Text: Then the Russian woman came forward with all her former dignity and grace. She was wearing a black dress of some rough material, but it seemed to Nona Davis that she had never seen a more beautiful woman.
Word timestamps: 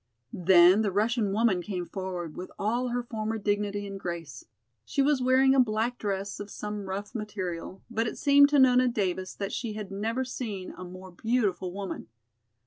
Then 0.33 0.81
the 0.81 0.89
Russian 0.91 1.31
woman 1.31 1.61
came 1.61 1.85
forward 1.85 2.35
with 2.35 2.51
all 2.57 2.87
her 2.87 3.03
former 3.03 3.37
dignity 3.37 3.85
and 3.85 3.99
grace. 3.99 4.45
She 4.83 4.99
was 5.03 5.21
wearing 5.21 5.53
a 5.53 5.59
black 5.59 5.99
dress 5.99 6.39
of 6.39 6.49
some 6.49 6.89
rough 6.89 7.13
material, 7.13 7.83
but 7.87 8.07
it 8.07 8.17
seemed 8.17 8.49
to 8.49 8.57
Nona 8.57 8.87
Davis 8.87 9.35
that 9.35 9.53
she 9.53 9.73
had 9.73 9.91
never 9.91 10.25
seen 10.25 10.71
a 10.75 10.83
more 10.83 11.11
beautiful 11.11 11.71
woman. 11.71 12.07